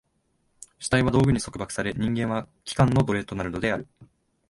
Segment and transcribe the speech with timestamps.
[0.79, 3.87] 主体は道具に束縛され、人間は器官の奴隷となるのである。